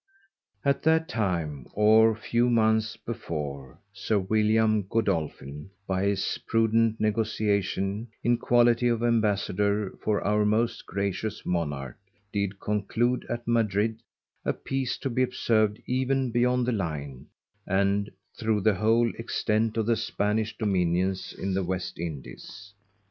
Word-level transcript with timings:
At 0.65 0.81
that 0.81 1.07
time, 1.07 1.67
or 1.73 2.15
few 2.15 2.49
months 2.49 2.97
before, 2.97 3.77
Sir 3.93 4.17
William 4.17 4.81
Godolphin 4.89 5.69
by 5.85 6.05
his 6.05 6.39
prudent 6.47 6.99
negotiation 6.99 8.07
in 8.23 8.39
quality 8.39 8.87
of 8.87 9.03
Embassadour 9.03 9.91
for 10.03 10.19
our 10.23 10.43
most 10.43 10.87
Gracious 10.87 11.45
Monarch, 11.45 11.99
did 12.33 12.59
conclude 12.59 13.27
at 13.29 13.47
Madrid 13.47 14.01
a 14.43 14.53
peace 14.53 14.97
to 14.97 15.09
be 15.11 15.21
observed 15.21 15.79
even 15.85 16.31
beyond 16.31 16.65
the 16.65 16.71
Line, 16.71 17.27
and 17.67 18.09
through 18.35 18.61
the 18.61 18.73
whole 18.73 19.11
extent 19.19 19.77
of 19.77 19.85
the 19.85 19.95
Spanish 19.95 20.57
Dominions 20.57 21.31
in 21.37 21.53
the 21.53 21.63
West 21.63 21.99
Indies. 21.99 22.73